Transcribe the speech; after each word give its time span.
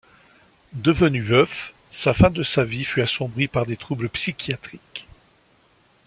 Devenu 0.73 1.21
veuf, 1.21 1.75
sa 1.91 2.15
fin 2.15 2.31
de 2.31 2.41
sa 2.41 2.63
vie 2.63 2.83
fut 2.85 3.03
assombrie 3.03 3.47
par 3.47 3.67
des 3.67 3.77
troubles 3.77 4.09
psychiatriques. 4.09 5.07